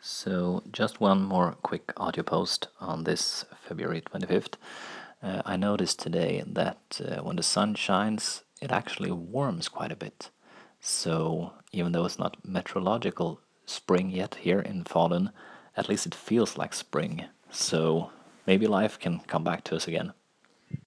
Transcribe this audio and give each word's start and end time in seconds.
So, 0.00 0.62
just 0.70 1.00
one 1.00 1.24
more 1.24 1.56
quick 1.62 1.92
audio 1.96 2.22
post 2.22 2.68
on 2.80 3.02
this 3.02 3.44
February 3.66 4.00
25th. 4.00 4.54
Uh, 5.20 5.42
I 5.44 5.56
noticed 5.56 5.98
today 5.98 6.44
that 6.46 7.00
uh, 7.04 7.22
when 7.22 7.34
the 7.34 7.42
sun 7.42 7.74
shines, 7.74 8.44
it 8.62 8.70
actually 8.70 9.10
warms 9.10 9.68
quite 9.68 9.90
a 9.90 9.96
bit. 9.96 10.30
So, 10.80 11.52
even 11.72 11.90
though 11.90 12.04
it's 12.04 12.18
not 12.18 12.36
meteorological 12.44 13.40
spring 13.66 14.10
yet 14.10 14.36
here 14.36 14.60
in 14.60 14.84
Falun, 14.84 15.32
at 15.76 15.88
least 15.88 16.06
it 16.06 16.14
feels 16.14 16.56
like 16.56 16.74
spring. 16.74 17.24
So, 17.50 18.12
maybe 18.46 18.68
life 18.68 19.00
can 19.00 19.18
come 19.26 19.42
back 19.42 19.64
to 19.64 19.74
us 19.76 19.88
again. 19.88 20.12